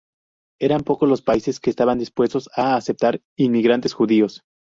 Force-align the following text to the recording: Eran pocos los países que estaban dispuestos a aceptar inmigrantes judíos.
Eran 0.59 0.81
pocos 0.81 1.07
los 1.07 1.21
países 1.21 1.59
que 1.59 1.69
estaban 1.69 1.99
dispuestos 1.99 2.49
a 2.55 2.75
aceptar 2.75 3.21
inmigrantes 3.37 3.93
judíos. 3.93 4.41